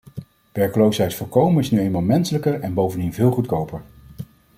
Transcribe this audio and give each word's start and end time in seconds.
Werkloosheid 0.51 1.13
voorkomen 1.13 1.63
is 1.63 1.71
nu 1.71 1.79
eenmaal 1.79 2.01
menselijker 2.01 2.59
en 2.59 2.73
bovendien 2.73 3.13
veel 3.13 3.31
goedkoper. 3.31 3.83